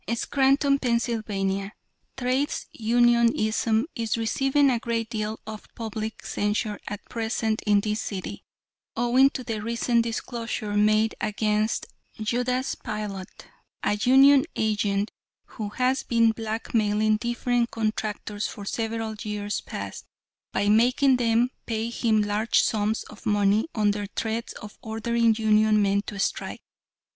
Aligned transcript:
"Scranton, 0.11 0.79
Pa.: 0.79 1.71
Trades 2.17 2.65
Unionism 2.73 3.85
is 3.95 4.17
receiving 4.17 4.71
a 4.71 4.79
great 4.79 5.11
deal 5.11 5.39
of 5.45 5.67
public 5.75 6.25
censure 6.25 6.79
at 6.87 7.05
present 7.07 7.61
in 7.67 7.81
this 7.81 8.01
city, 8.01 8.43
owing 8.97 9.29
to 9.29 9.43
the 9.43 9.61
recent 9.61 10.01
disclosure 10.01 10.73
made 10.73 11.13
against 11.21 11.85
Judas 12.19 12.73
Pilate, 12.73 13.45
a 13.83 13.93
union 13.93 14.45
agent, 14.55 15.11
who 15.45 15.69
has 15.69 16.01
been 16.01 16.31
blackmailing 16.31 17.17
different 17.17 17.69
contractors 17.69 18.47
for 18.47 18.65
several 18.65 19.13
years 19.21 19.61
past, 19.61 20.05
by 20.51 20.67
making 20.67 21.17
them 21.17 21.51
pay 21.67 21.91
him 21.91 22.23
large 22.23 22.61
sums 22.61 23.03
of 23.03 23.27
money, 23.27 23.67
under 23.75 24.07
threats 24.15 24.53
of 24.53 24.79
ordering 24.81 25.35
union 25.35 25.79
men 25.79 26.01
to 26.07 26.17
strike. 26.17 26.61